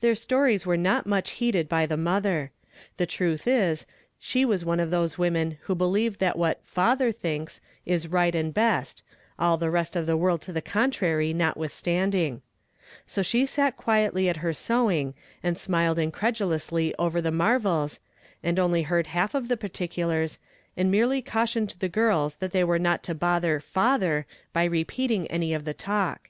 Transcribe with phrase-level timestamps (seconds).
[0.00, 2.50] Their stories were not mucli lieeded by the mother.
[2.98, 3.86] The truth is,
[4.20, 8.34] slie was one of those women who believe that wliat" father" thinks is rio ht
[8.34, 9.02] and best,
[9.38, 11.56] all the rest of the world to the contnarv not.
[11.56, 12.42] withstanding.
[13.06, 17.98] So she sat quietly at her sewing and smiled incredulously over tiiP marvol^
[18.42, 20.36] and only heard half of the particulai^,
[20.76, 21.30] and merely 1 00 YESTERDAY FHAMED IN TO DAY.
[21.30, 24.24] cautioned tlio girls tliat they were not to botlier" fatlior"
[24.54, 26.28] b}' repeating any of the talk.